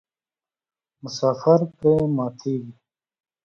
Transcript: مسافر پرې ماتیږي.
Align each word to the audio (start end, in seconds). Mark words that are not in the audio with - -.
مسافر 1.03 1.59
پرې 1.77 1.93
ماتیږي. 2.15 2.73